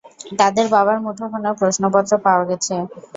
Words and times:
তাঁদের 0.39 0.65
বাবার 0.73 0.97
মুঠোফোনেও 1.05 1.59
প্রশ্নপত্র 1.61 2.11
পাওয়া 2.25 2.43
গেছে। 2.49 2.73